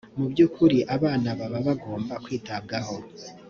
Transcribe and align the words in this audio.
mu 0.17 0.25
by’ukuri 0.31 0.77
abana 0.95 1.29
baba 1.39 1.59
bagomba 1.67 2.13
kwitabwaho 2.23 2.95